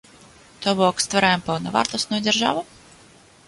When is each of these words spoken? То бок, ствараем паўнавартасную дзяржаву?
То 0.63 0.73
бок, 0.79 1.03
ствараем 1.05 1.45
паўнавартасную 1.49 2.21
дзяржаву? 2.25 2.69